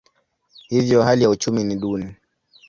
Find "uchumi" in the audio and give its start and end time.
1.29-1.63